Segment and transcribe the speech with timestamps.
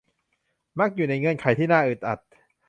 [0.79, 2.19] มักอยู่ในเงื่อนไขที่น่าอึดอัด